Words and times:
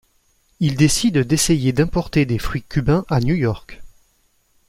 Il 0.59 0.77
décide 0.77 1.19
d'essayer 1.19 1.73
d'importer 1.73 2.25
des 2.25 2.39
fruits 2.39 2.63
cubains 2.63 3.05
à 3.07 3.19
New-York. 3.19 3.83